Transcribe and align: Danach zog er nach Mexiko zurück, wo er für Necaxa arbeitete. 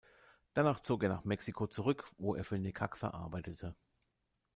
Danach 0.55 0.79
zog 0.79 1.03
er 1.03 1.09
nach 1.09 1.25
Mexiko 1.25 1.67
zurück, 1.67 2.09
wo 2.17 2.33
er 2.33 2.43
für 2.43 2.57
Necaxa 2.57 3.11
arbeitete. 3.11 3.75